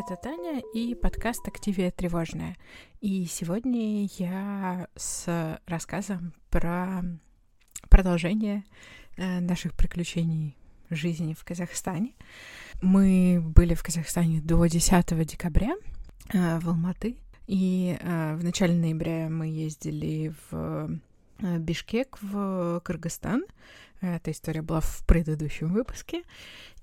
[0.00, 2.56] это Таня и подкаст «Активия тревожная».
[3.02, 7.02] И сегодня я с рассказом про
[7.90, 8.64] продолжение
[9.18, 10.56] э, наших приключений
[10.88, 12.14] жизни в Казахстане.
[12.80, 15.74] Мы были в Казахстане до 10 декабря
[16.32, 20.98] э, в Алматы, и э, в начале ноября мы ездили в
[21.40, 23.44] Бишкек в Кыргызстан.
[24.00, 26.22] Эта история была в предыдущем выпуске.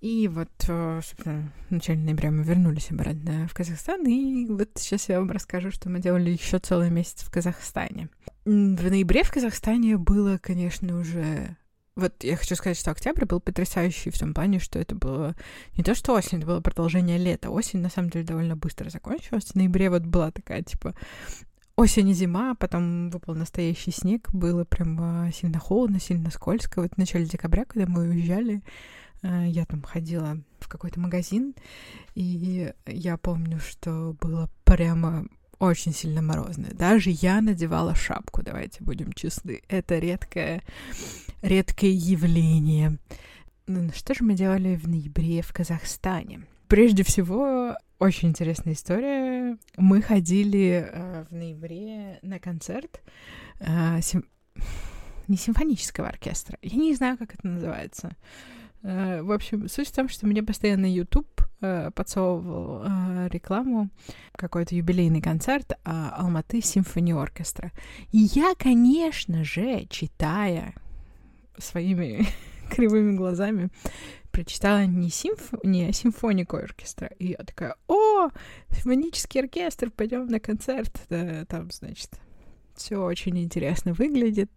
[0.01, 5.09] И вот, э, собственно, в начале ноября мы вернулись обратно в Казахстан, и вот сейчас
[5.09, 8.09] я вам расскажу, что мы делали еще целый месяц в Казахстане.
[8.45, 8.49] В
[8.89, 11.57] ноябре в Казахстане было, конечно, уже
[11.95, 15.35] вот я хочу сказать, что октябрь был потрясающий в том плане, что это было
[15.75, 17.49] не то, что осень, это было продолжение лета.
[17.49, 19.45] Осень, на самом деле, довольно быстро закончилась.
[19.45, 20.93] В ноябре вот была такая, типа,
[21.77, 26.81] осень и зима, потом выпал настоящий снег, было прям сильно холодно, сильно скользко.
[26.81, 28.61] Вот в начале декабря, когда мы уезжали,
[29.23, 31.55] Э, я там ходила в какой-то магазин,
[32.15, 35.27] и я помню, что было прямо
[35.59, 36.69] очень сильно морозно.
[36.73, 39.61] Даже я надевала шапку, давайте будем честны.
[39.67, 40.63] Это редкое,
[41.41, 42.99] редкое явление.
[43.93, 46.45] Что же мы делали в ноябре в Казахстане?
[46.67, 49.57] Прежде всего, очень интересная история.
[49.77, 53.01] Мы ходили э, в ноябре на концерт
[53.59, 54.25] э, сим...
[55.27, 56.57] не симфонического оркестра.
[56.61, 58.15] Я не знаю, как это называется.
[58.83, 63.89] Э, в общем, суть в том, что мне постоянно YouTube э, подсовывал э, рекламу,
[64.33, 67.71] какой-то юбилейный концерт Алматы симфони оркестра.
[68.11, 70.73] И я, конечно же, читая
[71.57, 72.25] своими
[72.75, 73.69] кривыми глазами,
[74.31, 75.53] прочитала не, симф...
[75.63, 77.09] не симфоник оркестра.
[77.19, 78.29] И я такая, о,
[78.71, 81.01] симфонический оркестр, пойдем на концерт.
[81.47, 82.11] Там, значит,
[82.75, 84.51] все очень интересно выглядит.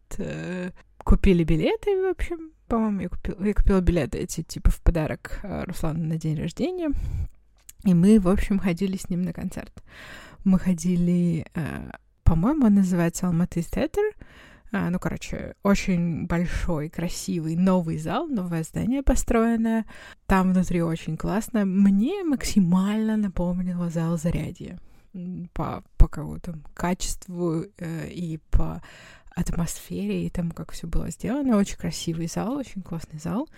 [0.99, 5.65] Купили билеты, в общем, по-моему, я, купил, я купила билеты эти, типа, в подарок э,
[5.65, 6.91] Руслану на день рождения.
[7.85, 9.83] И мы, в общем, ходили с ним на концерт.
[10.45, 11.91] Мы ходили, э,
[12.23, 14.13] по-моему, он называется Алматы Theater.
[14.73, 19.85] А, ну, короче, очень большой, красивый, новый зал, новое здание построенное.
[20.27, 21.65] Там внутри очень классно.
[21.65, 24.79] Мне максимально напомнило зал Зарядье
[25.55, 28.81] по, по какому-то качеству э, и по
[29.35, 31.57] атмосфере и тому, как все было сделано.
[31.57, 33.49] Очень красивый зал, очень классный зал.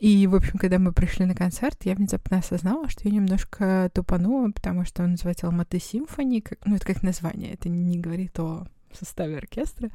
[0.00, 4.50] И, в общем, когда мы пришли на концерт, я внезапно осознала, что я немножко тупанула,
[4.50, 8.66] потому что он называется Алматы Симфони, ну, это как название, это не говорит о
[8.96, 9.90] составе оркестра.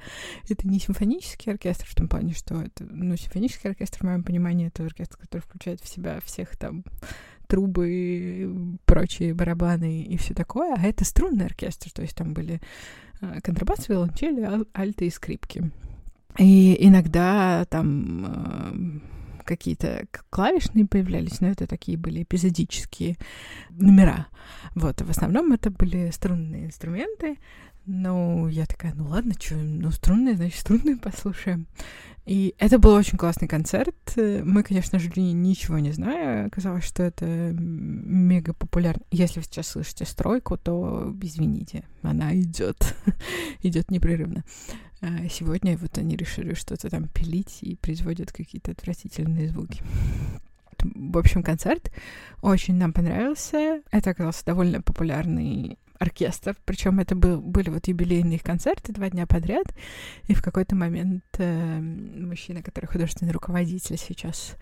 [0.49, 4.67] Это не симфонический оркестр в том плане, что это, ну, симфонический оркестр, в моем понимании,
[4.67, 6.83] это оркестр, который включает в себя всех там
[7.47, 12.59] трубы, прочие барабаны и все такое, а это струнный оркестр, то есть там были
[13.21, 15.71] Э, контрабас, виолончели, аль- альты и скрипки.
[16.37, 19.01] И иногда там
[19.37, 23.17] э, какие-то клавишные появлялись, но это такие были эпизодические
[23.71, 24.27] номера.
[24.75, 27.37] Вот, в основном это были струнные инструменты.
[27.87, 31.67] Ну, я такая, ну ладно, что, ну струнные, значит, струнные послушаем.
[32.25, 33.95] И это был очень классный концерт.
[34.17, 36.47] Мы, конечно же, ничего не зная.
[36.47, 39.01] Оказалось, что это мега популярно.
[39.11, 42.93] Если вы сейчас слышите стройку, то извините, она идет,
[43.63, 44.43] идет непрерывно.
[44.99, 49.81] А сегодня вот они решили что-то там пилить и производят какие-то отвратительные звуки.
[50.83, 51.89] В общем, концерт
[52.41, 53.81] очень нам понравился.
[53.91, 59.67] Это оказался довольно популярный оркестр, причем это был, были вот юбилейные концерты два дня подряд,
[60.27, 64.55] и в какой-то момент э, мужчина, который художественный руководитель сейчас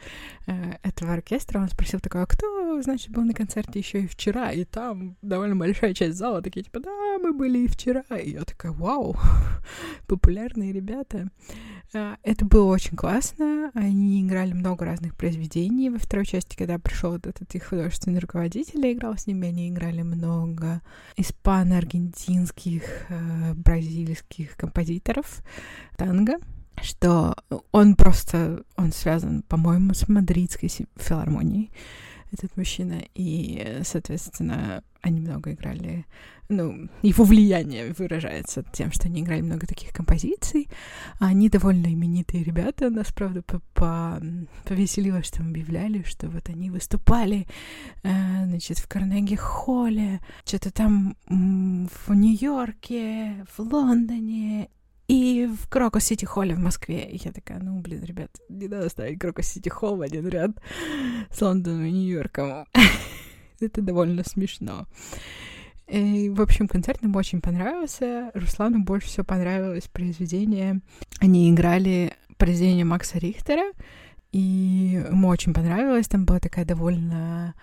[0.48, 4.52] э, этого оркестра, он спросил такой, а кто, значит, был на концерте еще и вчера,
[4.52, 8.44] и там довольно большая часть зала такие, типа, да, мы были и вчера, и я
[8.44, 9.16] такая, вау,
[10.08, 11.30] популярные ребята.
[11.94, 15.90] Э, это было очень классно, они играли много разных произведений.
[15.90, 20.02] Во второй части, когда пришел вот этот их художественный руководитель, играл с ними, они играли
[20.02, 20.82] много
[21.26, 25.42] испано-аргентинских, э, бразильских композиторов
[25.98, 26.36] танго,
[26.82, 27.36] что
[27.72, 31.72] он просто, он связан, по-моему, с мадридской филармонией
[32.36, 36.06] этот мужчина, и, соответственно, они много играли,
[36.50, 40.68] ну, его влияние выражается тем, что они играли много таких композиций,
[41.20, 47.48] они довольно именитые ребята, нас, правда, по -по повеселило, что объявляли, что вот они выступали,
[48.04, 54.70] э, значит, в Карнеги-холле, что-то там в Нью-Йорке, в Лондоне
[55.08, 57.10] и в Крокус Сити Холле в Москве.
[57.10, 60.52] И я такая, ну, блин, ребят, не надо ставить Крокус Сити Холл в один ряд
[61.30, 62.66] с Лондоном и Нью-Йорком.
[63.60, 64.88] Это довольно смешно.
[65.88, 68.32] И, в общем, концерт нам очень понравился.
[68.34, 70.82] Руслану больше всего понравилось произведение.
[71.20, 73.72] Они играли произведение Макса Рихтера,
[74.32, 74.40] и
[75.08, 76.08] ему очень понравилось.
[76.08, 77.54] Там была такая довольно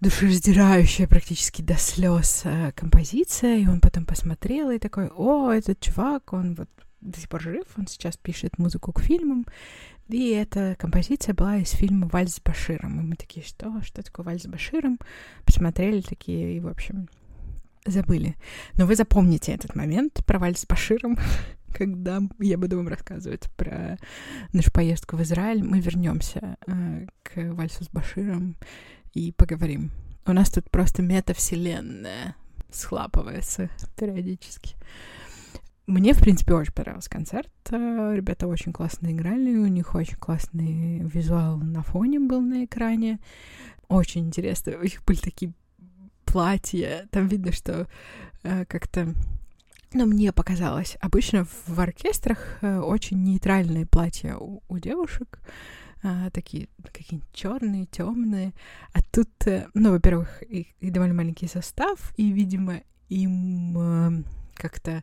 [0.00, 6.32] душераздирающая практически до слез э, композиция, и он потом посмотрел и такой, о, этот чувак,
[6.32, 6.68] он вот
[7.00, 9.46] до сих пор жив, он сейчас пишет музыку к фильмам,
[10.08, 12.98] и эта композиция была из фильма «Вальс с Баширом».
[12.98, 13.80] И мы такие, что?
[13.82, 14.98] Что такое «Вальс с Баширом?»
[15.44, 17.08] Посмотрели такие, и, в общем,
[17.86, 18.34] забыли.
[18.74, 21.16] Но вы запомните этот момент про «Вальс с Баширом»,
[21.74, 23.98] когда я буду вам рассказывать про
[24.52, 25.62] нашу поездку в Израиль.
[25.62, 28.56] Мы вернемся э, к «Вальсу с Баширом»
[29.14, 29.90] и поговорим.
[30.26, 32.36] У нас тут просто метавселенная
[32.70, 34.76] схлапывается периодически.
[35.86, 37.50] Мне, в принципе, очень понравился концерт.
[37.70, 43.18] Э, ребята очень классно играли, у них очень классный визуал на фоне был на экране.
[43.88, 44.74] Очень интересно.
[44.78, 45.52] У них были такие
[46.24, 47.08] платья.
[47.10, 47.88] Там видно, что
[48.44, 49.14] э, как-то
[49.92, 55.40] но мне показалось, обычно в оркестрах э, очень нейтральные платья у, у девушек,
[56.02, 58.52] э, такие какие-нибудь черные, темные.
[58.92, 64.22] А тут, э, ну, во-первых, их, их довольно маленький состав, и, видимо, им э,
[64.54, 65.02] как-то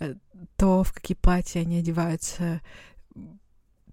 [0.00, 0.14] э,
[0.56, 2.60] то, в какие платья они одеваются,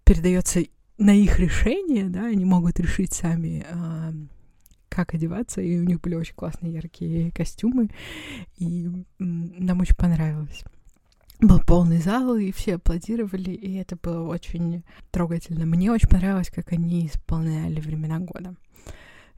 [0.03, 0.63] передается
[0.97, 4.13] на их решение, да, они могут решить сами, э,
[4.89, 7.89] как одеваться, и у них были очень классные яркие костюмы,
[8.57, 10.63] и нам очень понравилось.
[11.41, 15.65] Был полный зал, и все аплодировали, и это было очень трогательно.
[15.65, 18.55] Мне очень понравилось, как они исполняли времена года.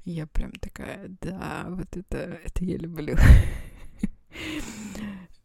[0.06, 3.18] Я прям такая, да, вот это, это я люблю.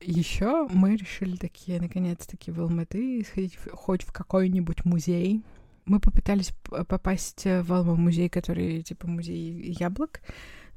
[0.01, 5.43] Еще мы решили такие, наконец-таки, в Алматы сходить хоть в какой-нибудь музей.
[5.85, 10.21] Мы попытались попасть в Алма музей, который типа музей яблок,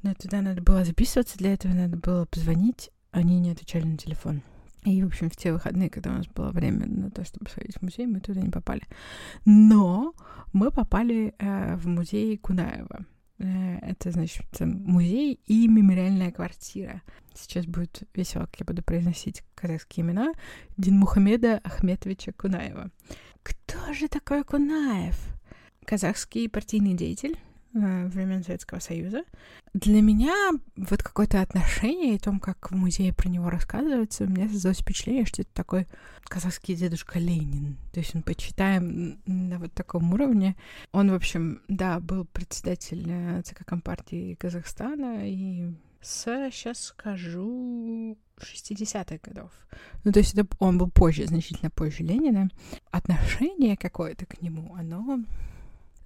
[0.04, 4.42] но туда надо было записываться, для этого надо было позвонить, они не отвечали на телефон.
[4.86, 7.78] И, в общем, в те выходные, когда у нас было время на то, чтобы сходить
[7.78, 8.84] в музей, мы туда не попали.
[9.44, 10.14] Но
[10.54, 13.06] мы попали э, в музей Кунаева.
[13.40, 17.02] Э, это, значит, музей и мемориальная квартира.
[17.34, 20.34] Сейчас будет весело, как я буду произносить казахские имена.
[20.78, 22.92] Динмухамеда Ахметовича Кунаева.
[23.42, 25.18] Кто же такой Кунаев?
[25.86, 27.38] Казахский партийный деятель,
[27.76, 29.24] времен Советского Союза.
[29.74, 34.48] Для меня вот какое-то отношение и том, как в музее про него рассказывается, у меня
[34.48, 35.88] создалось впечатление, что это такой
[36.24, 37.78] казахский дедушка Ленин.
[37.92, 40.56] То есть он почитаем на вот таком уровне.
[40.94, 49.18] Он, в общем, да, был председатель э, ЦК Компартии Казахстана и с, сейчас скажу, 60-х
[49.22, 49.52] годов.
[50.04, 52.50] Ну, то есть это он был позже, значительно позже Ленина.
[52.92, 55.20] Отношение какое-то к нему, оно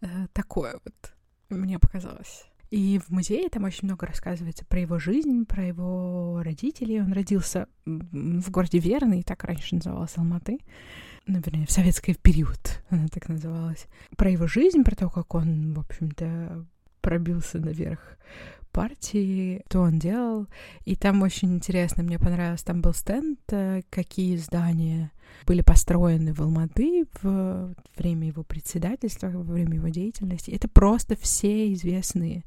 [0.01, 1.13] э, такое вот
[1.50, 2.46] мне показалось.
[2.69, 7.01] И в музее там очень много рассказывается про его жизнь, про его родителей.
[7.01, 10.60] Он родился в городе Верный, так раньше называлась Алматы.
[11.25, 13.88] Ну, вернее, в советский период она так называлась.
[14.16, 16.66] Про его жизнь, про то, как он, в общем-то,
[17.01, 18.18] пробился наверх
[18.71, 20.48] партии, что он делал.
[20.86, 25.12] И там очень интересно, мне понравилось, там был стенд, э, какие здания
[25.45, 30.51] были построены в Алматы в время его председательства, во время его деятельности.
[30.51, 32.44] Это просто все известные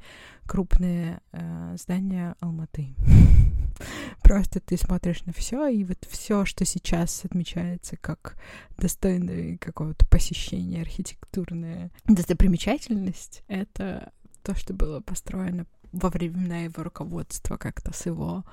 [0.47, 2.95] крупные э, здания Алматы.
[4.23, 8.37] Просто ты смотришь на все, и вот все, что сейчас отмечается как
[8.79, 17.93] достойное какого-то посещения, архитектурная достопримечательность, это то, что было построено во времена его руководства как-то
[17.94, 18.44] с его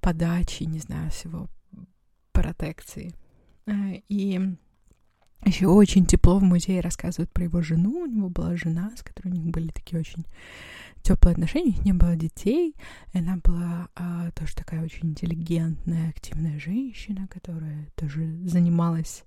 [0.00, 1.48] подачи, не знаю, с его
[2.32, 3.14] протекции.
[3.66, 4.56] Э, и
[5.44, 8.02] еще очень тепло в музее рассказывают про его жену.
[8.02, 10.26] У него была жена, с которой у них были такие очень
[11.02, 11.70] теплые отношения.
[11.70, 12.74] У них не было детей.
[13.14, 19.24] И она была а, тоже такая очень интеллигентная, активная женщина, которая тоже занималась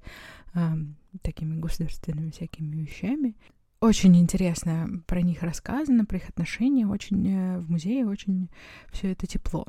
[0.53, 0.77] а,
[1.23, 3.35] такими государственными всякими вещами.
[3.83, 6.87] Очень интересно про них рассказано, про их отношения.
[6.87, 8.49] Очень э, в музее очень
[8.93, 9.65] все это тепло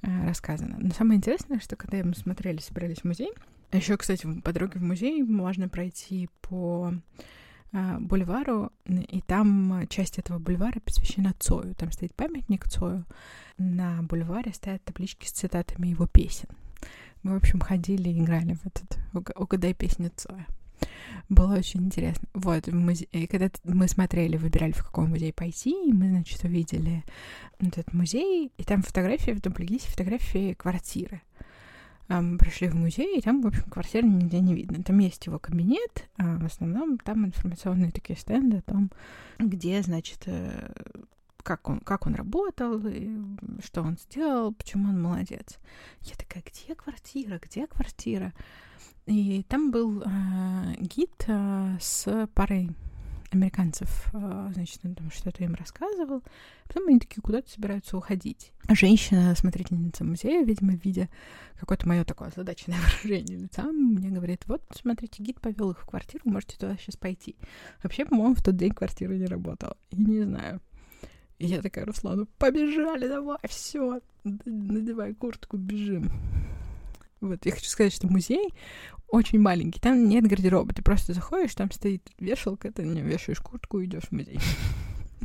[0.00, 0.76] э, рассказано.
[0.78, 3.32] Но самое интересное, что когда мы смотрели, собирались в музей,
[3.72, 6.94] еще, кстати, по дороге в музей можно пройти по
[7.72, 11.74] э, бульвару, и там часть этого бульвара посвящена Цою.
[11.74, 13.06] Там стоит памятник Цою.
[13.56, 16.48] На бульваре стоят таблички с цитатами его песен.
[17.24, 19.00] Мы, в общем, ходили и играли в этот
[19.36, 20.46] «Угадай песню Цоя».
[21.28, 22.26] Было очень интересно.
[22.32, 23.06] Вот, в музе...
[23.30, 27.04] когда мы смотрели, выбирали, в какой музей пойти, и мы, значит, увидели
[27.58, 31.20] этот музей, и там фотографии, в дублигисе фотографии квартиры.
[32.08, 34.82] Мы пришли в музей, и там, в общем, квартиры нигде не видно.
[34.82, 38.90] Там есть его кабинет, а в основном там информационные такие стенды о том,
[39.38, 40.72] где, значит, э,
[41.48, 43.08] как он, как он работал, и
[43.64, 45.56] что он сделал, почему он молодец.
[46.02, 48.34] Я такая, где квартира, где квартира?
[49.06, 52.68] И там был э, гид э, с парой
[53.30, 56.22] американцев, э, значит, он там что-то им рассказывал.
[56.66, 58.52] Потом они такие куда-то собираются уходить.
[58.68, 61.08] Женщина, смотрительница музея, видимо, видя
[61.58, 66.24] какое-то мое такое озадаченное выражение лица, мне говорит, вот, смотрите, гид повел их в квартиру,
[66.26, 67.36] можете туда сейчас пойти.
[67.82, 69.78] Вообще, по-моему, в тот день квартира не работала.
[69.88, 70.60] И не знаю.
[71.38, 76.10] И я такая, Руслану, побежали, давай, все, надевай куртку, бежим.
[77.20, 78.54] Вот, я хочу сказать, что музей
[79.08, 83.80] очень маленький, там нет гардероба, ты просто заходишь, там стоит вешалка, ты не вешаешь куртку
[83.80, 84.38] и идешь в музей.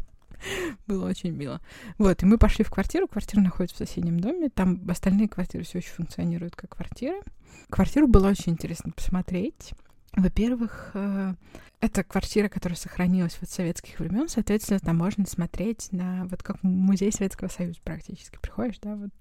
[0.87, 1.61] Было очень мило.
[1.97, 3.07] Вот, и мы пошли в квартиру.
[3.07, 4.49] Квартира находится в соседнем доме.
[4.49, 7.21] Там остальные квартиры все еще функционируют как квартиры.
[7.69, 9.73] Квартиру было очень интересно посмотреть.
[10.15, 11.33] Во-первых, э,
[11.79, 16.61] это квартира, которая сохранилась вот с советских времен, соответственно, там можно смотреть на, вот как
[16.63, 18.37] музей Советского Союза практически.
[18.41, 19.11] Приходишь, да, вот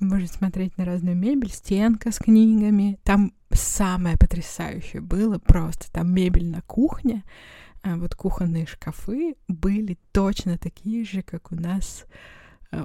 [0.00, 2.98] можно смотреть на разную мебель, стенка с книгами.
[3.04, 7.22] Там самое потрясающее было просто, там мебель на кухне,
[7.82, 12.04] а вот кухонные шкафы были точно такие же, как у нас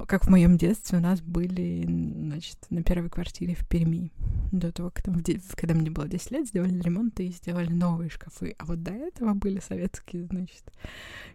[0.06, 4.12] как в моем детстве у нас были, значит, на первой квартире в Перми.
[4.50, 5.22] До того, как там,
[5.54, 8.54] когда мне было 10 лет, сделали ремонт и сделали новые шкафы.
[8.58, 10.64] А вот до этого были советские, значит,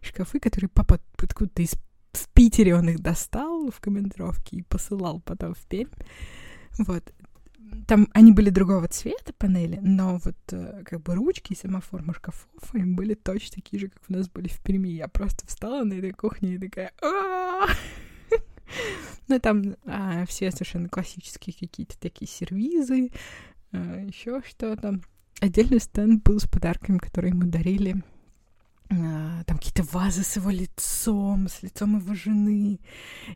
[0.02, 1.74] шкафы, которые папа откуда-то из
[2.14, 5.90] в Питере он их достал в командировке и посылал потом в Пермь.
[6.80, 7.14] Вот.
[7.86, 12.14] Там они были другого цвета панели, но вот э, как бы ручки и сама форма
[12.14, 14.90] шкафов они были точно такие же, как у нас были в Перми.
[14.90, 16.92] Я просто встала на этой кухне и такая
[19.28, 23.12] ну, там а, все совершенно классические какие-то такие сервизы,
[23.72, 25.00] а, еще что-то.
[25.40, 28.04] Отдельный стенд был с подарками, которые ему дарили.
[28.90, 32.80] А, там какие-то вазы с его лицом, с лицом его жены.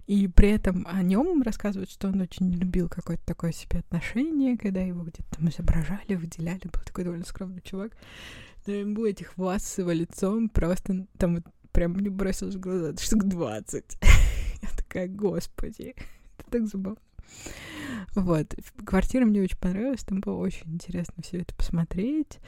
[0.07, 4.81] И при этом о нем рассказывают, что он очень любил какое-то такое себе отношение, когда
[4.81, 6.61] его где-то там изображали, выделяли.
[6.63, 7.91] Был такой довольно скромный чувак.
[8.65, 12.95] Но ему этих ваз с его лицом просто там вот прям мне бросилось в глаза
[12.97, 13.97] штук 20.
[14.61, 15.95] Я такая, господи,
[16.37, 16.99] это так забавно.
[18.15, 18.55] Вот.
[18.85, 22.39] Квартира мне очень понравилась, там было очень интересно все это посмотреть.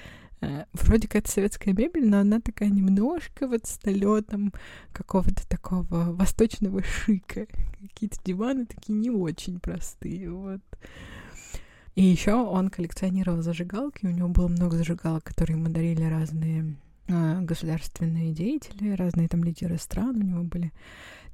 [0.44, 4.52] Э, вроде как это советская мебель, но она такая немножко вот с налетом
[4.92, 7.48] какого-то такого восточного шика.
[7.82, 10.62] Какие-то диваны такие не очень простые, вот.
[11.96, 16.76] И еще он коллекционировал зажигалки, у него было много зажигалок, которые ему дарили разные
[17.08, 20.74] э, государственные деятели, разные там лидеры стран, у него были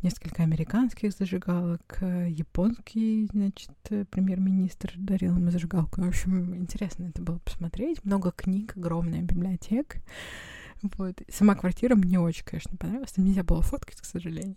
[0.01, 3.71] несколько американских зажигалок, японский, значит,
[4.09, 6.01] премьер-министр дарил ему зажигалку.
[6.01, 8.03] В общем, интересно это было посмотреть.
[8.05, 9.99] Много книг, огромная библиотека.
[10.81, 11.21] Вот.
[11.29, 13.11] Сама квартира мне очень, конечно, понравилась.
[13.11, 14.55] Там нельзя было фоткать, к сожалению.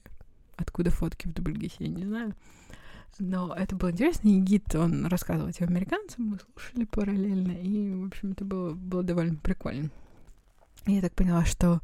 [0.57, 2.35] Откуда фотки в Дубльгисе, я не знаю.
[3.19, 8.07] Но это было интересно, и гид, он рассказывал этим американцам, мы слушали параллельно, и, в
[8.07, 9.91] общем, это было, было довольно прикольно.
[10.87, 11.83] Я так поняла, что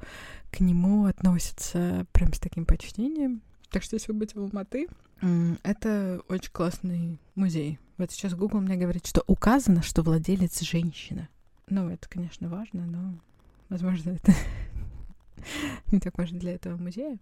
[0.51, 3.43] к нему относятся прям с таким почтением.
[3.71, 4.89] Так что если вы будете в Алматы,
[5.63, 7.79] это очень классный музей.
[7.99, 11.29] Вот сейчас Google мне говорит, что указано, что владелец женщина.
[11.69, 13.19] Ну, это, конечно, важно, но,
[13.69, 14.33] возможно, это
[15.93, 17.19] не так важно для этого музея.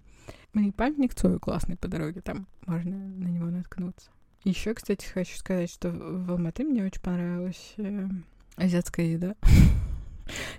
[0.54, 4.10] И памятник Цою классный по дороге, там можно на него наткнуться.
[4.44, 8.08] Еще, кстати, хочу сказать, что в Алматы мне очень понравилась э,
[8.56, 9.34] азиатская еда.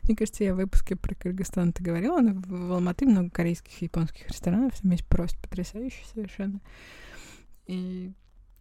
[0.03, 3.85] Мне кажется, я в выпуске про Кыргызстан это говорила, но в Алматы много корейских и
[3.85, 6.61] японских ресторанов, там есть просто потрясающие совершенно.
[7.65, 8.11] И,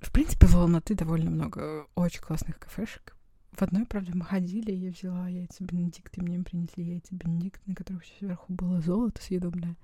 [0.00, 3.16] в принципе, в Алматы довольно много очень классных кафешек.
[3.52, 7.75] В одной, правда, мы ходили, я взяла яйца Бенедикт, и мне принесли яйца Бенедикт, на
[7.75, 9.76] которых все сверху было золото съедобное.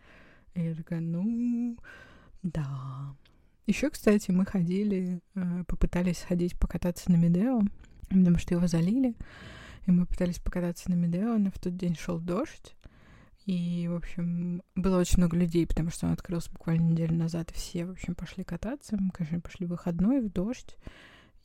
[0.55, 1.79] И я такая, ну,
[2.43, 3.15] да.
[3.67, 7.63] Еще, кстати, мы ходили, э, попытались ходить покататься на Медео,
[8.09, 9.15] потому что его залили
[9.87, 12.75] и мы пытались покататься на Медео, но в тот день шел дождь,
[13.45, 17.55] и, в общем, было очень много людей, потому что он открылся буквально неделю назад, и
[17.55, 18.97] все, в общем, пошли кататься.
[18.99, 20.77] Мы, конечно, пошли в выходной, в дождь.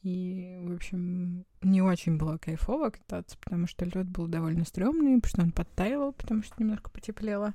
[0.04, 5.30] И, в общем, не очень было кайфово кататься, потому что лед был довольно стрёмный, потому
[5.30, 7.54] что он подтаивал, потому что немножко потеплело.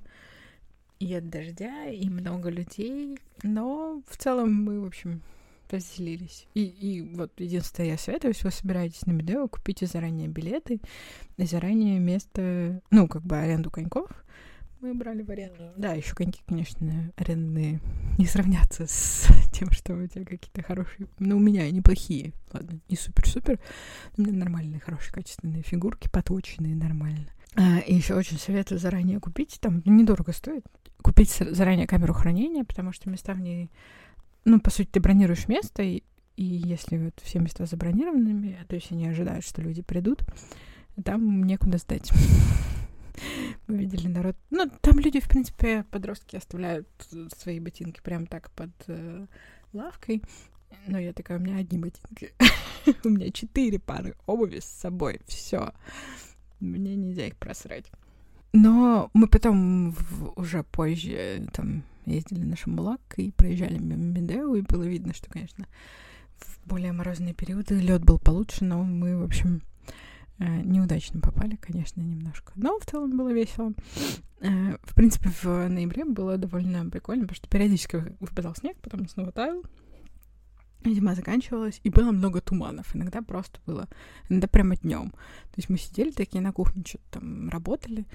[0.98, 3.18] И от дождя, и много людей.
[3.44, 5.22] Но в целом мы, в общем,
[5.72, 6.46] разделились.
[6.54, 10.80] И, и вот единственное, я советую, если вы собираетесь на Медео, купите заранее билеты
[11.36, 14.10] и заранее место, ну, как бы аренду коньков.
[14.80, 15.72] Мы брали в аренду.
[15.76, 17.80] Да, еще коньки, конечно, арендные
[18.18, 21.06] не сравнятся с тем, что у тебя какие-то хорошие...
[21.20, 22.32] Ну, у меня неплохие.
[22.52, 23.60] Ладно, не супер-супер.
[24.16, 27.28] У меня нормальные, хорошие, качественные фигурки, поточенные нормально.
[27.54, 29.58] А, и еще очень советую заранее купить.
[29.60, 30.66] Там недорого стоит.
[31.00, 33.70] Купить заранее камеру хранения, потому что места в ней
[34.44, 36.02] ну, по сути, ты бронируешь место, и,
[36.36, 40.22] и если вот все места забронированными, то есть они ожидают, что люди придут,
[41.04, 42.10] там некуда сдать.
[43.66, 44.36] Мы видели народ.
[44.50, 46.88] Ну, там люди, в принципе, подростки оставляют
[47.36, 49.26] свои ботинки прям так под э,
[49.72, 50.22] лавкой.
[50.86, 52.32] Но я такая, у меня одни ботинки.
[53.04, 55.20] у меня четыре пары обуви с собой.
[55.26, 55.72] Все.
[56.60, 57.90] Мне нельзя их просрать.
[58.52, 64.62] Но мы потом в, уже позже там ездили на Шамбулак и проезжали мимо Медео, и
[64.62, 65.66] было видно, что, конечно,
[66.38, 69.62] в более морозные периоды лед был получше, но мы, в общем,
[70.38, 72.52] э, неудачно попали, конечно, немножко.
[72.56, 73.72] Но в целом было весело.
[74.40, 79.32] Э, в принципе, в ноябре было довольно прикольно, потому что периодически выпадал снег, потом снова
[79.32, 79.62] таял.
[80.90, 82.94] Зима заканчивалась, и было много туманов.
[82.94, 83.88] Иногда просто было,
[84.28, 85.10] иногда прямо днем.
[85.10, 88.06] То есть мы сидели такие на кухне, что-то там работали,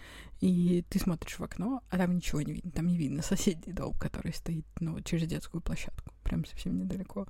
[0.42, 2.72] и ты смотришь в окно, а там ничего не видно.
[2.72, 7.28] Там не видно соседний дом, который стоит, ну, через детскую площадку, прям совсем недалеко.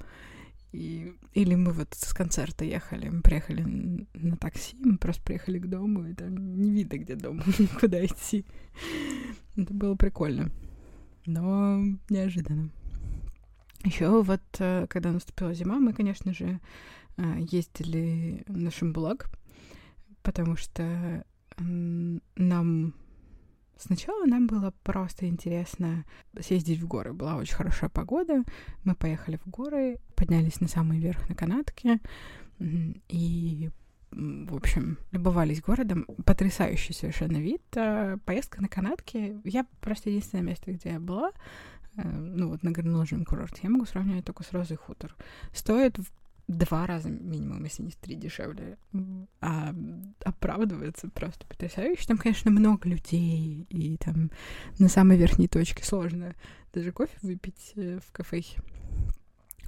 [0.74, 3.64] И, или мы вот с концерта ехали, мы приехали
[4.14, 7.42] на такси, мы просто приехали к дому, и там не видно, где дом,
[7.80, 8.46] куда идти.
[9.56, 10.52] Это было прикольно,
[11.26, 12.70] но неожиданно.
[13.84, 16.60] Еще вот, э, когда наступила зима, мы, конечно же,
[17.18, 19.30] э, ездили на Шамбулак,
[20.22, 21.24] потому что
[21.60, 22.94] нам
[23.80, 26.04] Сначала нам было просто интересно
[26.40, 27.14] съездить в горы.
[27.14, 28.44] Была очень хорошая погода.
[28.84, 32.00] Мы поехали в горы, поднялись на самый верх на канатке
[32.60, 33.70] и
[34.10, 36.06] в общем, любовались городом.
[36.26, 37.62] Потрясающий совершенно вид.
[37.76, 39.40] Э, поездка на канатке.
[39.44, 41.32] Я просто единственное место, где я была,
[42.04, 45.16] ну вот на горнолыжном курорте, я могу сравнивать только с Розой Хутор.
[45.54, 46.06] Стоит в
[46.48, 48.78] два раза минимум, если не в три дешевле.
[49.42, 49.74] А
[50.24, 52.08] оправдывается просто потрясающе.
[52.08, 54.32] Там, конечно, много людей, и там
[54.80, 56.36] на самой верхней точке сложно
[56.74, 58.62] даже кофе выпить э, в кафехе.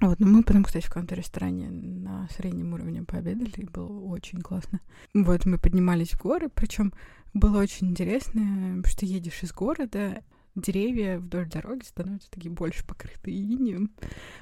[0.00, 4.40] Вот, но мы потом, кстати, в каком-то ресторане на среднем уровне пообедали, и было очень
[4.40, 4.80] классно.
[5.12, 6.94] Вот, мы поднимались в горы, причем
[7.34, 10.22] было очень интересно, что едешь из города,
[10.60, 13.88] деревья вдоль дороги становятся такие больше покрыты инеем,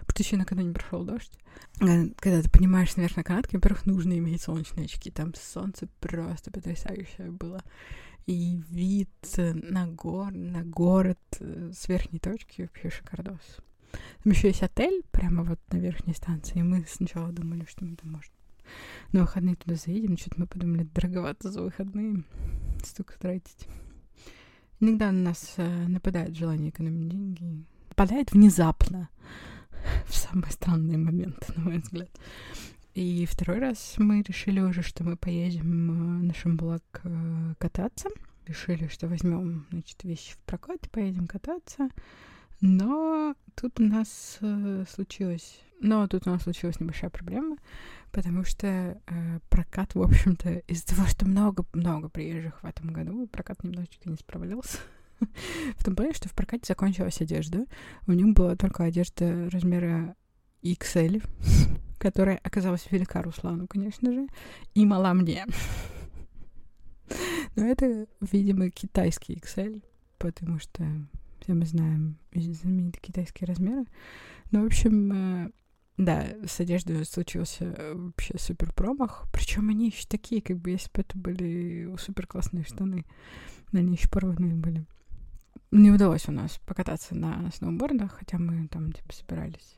[0.00, 1.32] потому что еще накануне прошел дождь.
[1.80, 5.10] Э, когда ты понимаешь наверх на во-первых, нужно иметь солнечные очки.
[5.10, 7.62] Там солнце просто потрясающее было.
[8.26, 13.58] И вид на гор, на город э, с верхней точки вообще шикардос.
[14.22, 16.58] Там еще есть отель прямо вот на верхней станции.
[16.58, 18.32] И мы сначала думали, что мы там, может,
[19.12, 20.18] на выходные туда заедем.
[20.18, 22.24] Что-то мы подумали, дороговато за выходные
[22.84, 23.66] столько тратить.
[24.80, 27.64] Иногда на нас э, нападает желание экономить деньги.
[27.88, 29.08] Нападает внезапно.
[30.06, 32.10] В самые странные моменты, на мой взгляд.
[32.94, 38.08] И второй раз мы решили уже, что мы поедем э, на Шамбулак э, кататься.
[38.46, 41.90] Решили, что возьмем, значит, вещи в прокат поедем кататься.
[42.60, 44.38] Но тут у нас
[44.92, 45.60] случилось...
[45.80, 47.56] Но тут у нас случилась небольшая проблема
[48.18, 48.66] потому что
[49.06, 54.16] э, прокат, в общем-то, из-за того, что много-много приезжих в этом году, прокат немножечко не
[54.16, 54.78] справлялся.
[55.76, 57.64] в том плане, что в прокате закончилась одежда.
[58.08, 60.16] У них была только одежда размера
[60.64, 61.22] XL,
[61.98, 64.26] которая оказалась велика Руслану, конечно же,
[64.74, 65.46] и мала мне.
[67.54, 69.80] Но это, видимо, китайский XL,
[70.18, 70.82] потому что
[71.38, 73.84] все мы знаем знаменитые китайские размеры.
[74.50, 75.50] Ну, в общем, э,
[75.98, 79.26] да, с одеждой случился э, вообще супер промах.
[79.32, 83.04] Причем они еще такие, как бы, если бы это были супер классные штаны.
[83.72, 84.86] Они еще порванные были.
[85.72, 89.76] Не удалось у нас покататься на сноубордах, хотя мы там, типа, собирались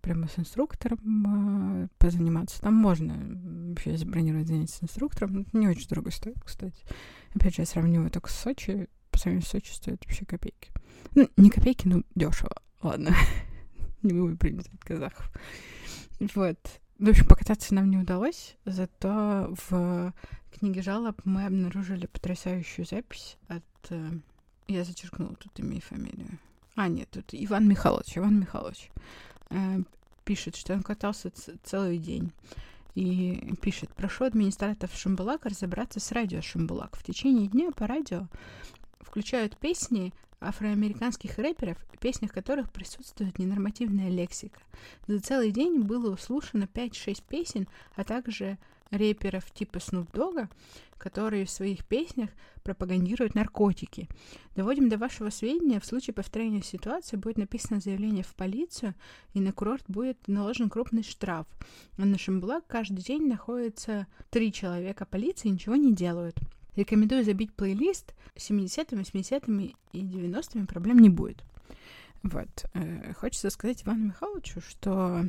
[0.00, 2.62] прямо с инструктором э, позаниматься.
[2.62, 3.14] Там можно
[3.68, 5.46] вообще забронировать занятия с инструктором.
[5.52, 6.82] Не очень дорого стоит, кстати.
[7.34, 8.88] Опять же, я сравниваю только с Сочи.
[9.10, 10.70] По сравнению с Сочи стоит вообще копейки.
[11.14, 12.56] Ну, не копейки, но дешево.
[12.82, 13.14] Ладно.
[14.06, 15.30] не могу принять казахов.
[16.34, 16.58] Вот.
[16.98, 20.14] В общем, покататься нам не удалось, зато в
[20.50, 23.64] книге жалоб мы обнаружили потрясающую запись от...
[23.90, 24.10] Э,
[24.66, 26.38] я зачеркнула тут имя и фамилию.
[26.74, 28.16] А, нет, тут Иван Михайлович.
[28.16, 28.90] Иван Михайлович
[29.50, 29.80] э,
[30.24, 31.30] пишет, что он катался
[31.62, 32.32] целый день.
[32.94, 36.96] И пишет, прошу администраторов Шамбулака разобраться с радио Шамбулак.
[36.96, 38.26] В течение дня по радио
[39.00, 44.60] включают песни афроамериканских рэперов, в песнях которых присутствует ненормативная лексика.
[45.06, 48.58] За целый день было услышано 5-6 песен, а также
[48.90, 50.48] рэперов типа Snoop Dogg,
[50.98, 52.30] которые в своих песнях
[52.62, 54.08] пропагандируют наркотики.
[54.54, 58.94] Доводим до вашего сведения, в случае повторения ситуации будет написано заявление в полицию,
[59.34, 61.46] и на курорт будет наложен крупный штраф.
[61.96, 66.38] На нашем блог каждый день находится три человека полиции и ничего не делают.
[66.76, 71.42] Рекомендую забить плейлист 70-ми, 80-ми и 90-ми, проблем не будет.
[72.22, 72.66] Вот.
[72.74, 75.24] Э, хочется сказать Ивану Михайловичу, что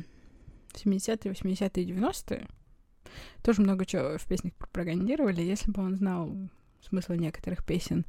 [0.74, 2.48] 70-е, 80-е и 90-е
[3.42, 5.40] тоже много чего в песнях пропагандировали.
[5.42, 6.34] Если бы он знал
[6.86, 8.04] смысла некоторых песен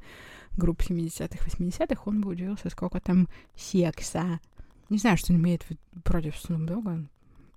[0.56, 4.40] групп 70-х, 80-х, он бы удивился, сколько там секса.
[4.88, 5.66] Не знаю, что он имеет
[6.04, 7.06] против Snoop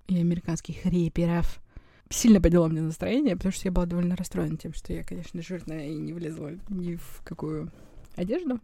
[0.06, 1.60] и американских рэперов.
[2.10, 5.88] Сильно подняло мне настроение, потому что я была довольно расстроена тем, что я, конечно, жирная
[5.88, 7.72] и не влезла ни в какую
[8.14, 8.60] одежду,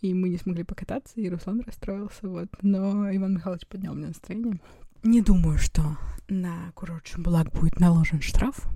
[0.00, 2.48] и мы не смогли покататься, и Руслан расстроился, вот.
[2.62, 4.60] Но Иван Михайлович поднял мне настроение.
[5.02, 5.96] Не думаю, что
[6.28, 8.68] на курорт Шамбулак будет наложен штраф,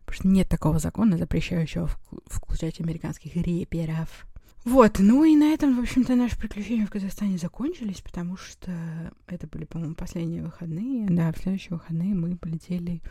[0.00, 1.88] потому что нет такого закона, запрещающего
[2.26, 4.26] включать американских реперов.
[4.64, 8.70] Вот, ну и на этом, в общем-то, наши приключения в Казахстане закончились, потому что
[9.26, 11.08] это были, по-моему, последние выходные.
[11.08, 13.02] Да, в следующие выходные мы полетели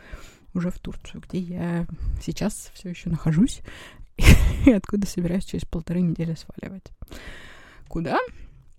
[0.54, 1.86] уже в Турцию, где я
[2.22, 3.60] сейчас все еще нахожусь,
[4.66, 6.90] и откуда собираюсь через полторы недели сваливать.
[7.88, 8.18] Куда?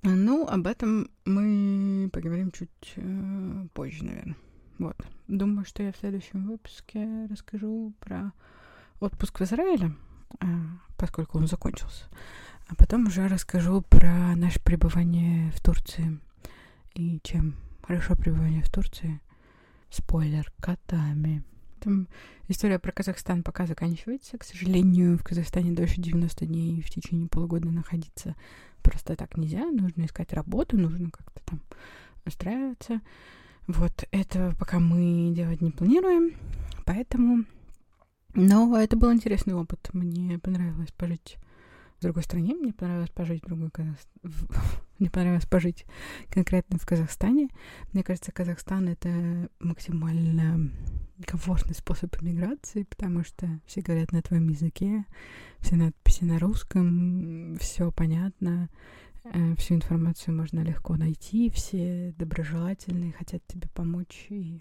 [0.02, 4.36] Ну, об этом мы поговорим чуть э, позже, наверное.
[4.80, 4.98] Вот.
[5.28, 8.34] Думаю, что я в следующем выпуске расскажу про
[9.00, 9.94] отпуск в Израиле,
[10.42, 10.46] э,
[10.98, 12.06] поскольку он закончился.
[12.74, 16.20] А потом уже расскажу про наше пребывание в Турции
[16.96, 19.22] и чем хорошо пребывание в Турции.
[19.92, 21.44] Спойлер, котами.
[21.82, 22.08] Там
[22.48, 24.40] история про Казахстан пока заканчивается.
[24.40, 28.36] К сожалению, в Казахстане дольше 90 дней в течение полугода находиться
[28.82, 31.62] просто так нельзя, нужно искать работу, нужно как-то там
[32.26, 33.02] устраиваться.
[33.68, 36.32] Вот, это пока мы делать не планируем,
[36.86, 37.46] поэтому...
[38.34, 39.92] Но это был интересный опыт.
[39.94, 41.38] Мне понравилось пожить
[42.04, 44.20] в другой стране, мне понравилось пожить в другой Казахстане.
[45.00, 45.86] Мне понравилось пожить
[46.30, 47.48] конкретно в Казахстане.
[47.94, 50.70] Мне кажется, Казахстан— это максимально
[51.26, 55.06] комфортный способ иммиграции, потому что все говорят на твоем языке,
[55.60, 58.70] все надписи на русском, все понятно,
[59.24, 64.60] э, всю информацию можно легко найти, все доброжелательные, хотят тебе помочь, и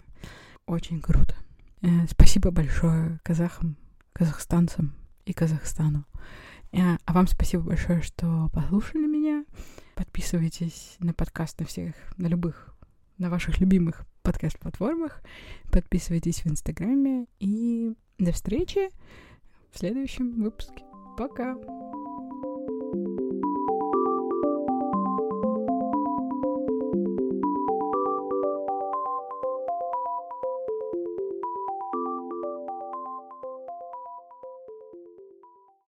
[0.65, 1.35] очень круто.
[1.81, 3.75] Э, спасибо большое казахам,
[4.13, 4.93] казахстанцам
[5.25, 6.05] и Казахстану.
[6.73, 9.45] Э, а вам спасибо большое, что послушали меня.
[9.95, 12.75] Подписывайтесь на подкаст на всех, на любых,
[13.19, 15.21] на ваших любимых подкаст-платформах.
[15.71, 17.27] Подписывайтесь в Инстаграме.
[17.39, 18.89] И до встречи
[19.71, 20.83] в следующем выпуске.
[21.17, 21.55] Пока!